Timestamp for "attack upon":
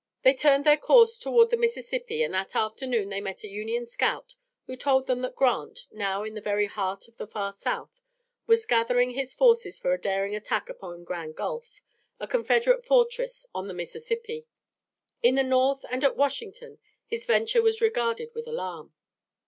10.35-11.03